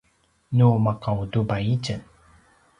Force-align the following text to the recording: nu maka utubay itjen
nu 0.55 0.67
maka 0.85 1.09
utubay 1.23 1.63
itjen 1.75 2.01